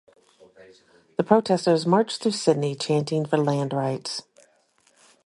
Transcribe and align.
The 1.17 1.23
protesters 1.23 1.85
marched 1.85 2.23
through 2.23 2.31
Sydney 2.31 2.73
chanting 2.73 3.23
for 3.27 3.37
land 3.37 3.71
rights. 3.71 4.23